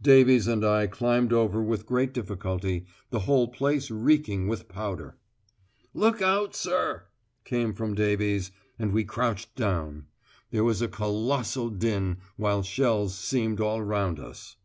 [0.00, 5.18] Davies and I climbed over with great difficulty, the whole place reeking with powder.
[5.92, 7.02] "Look out, sir!"
[7.44, 10.06] came from Davies, and we crouched down.
[10.52, 14.56] There was a colossal din while shells seemed all round us.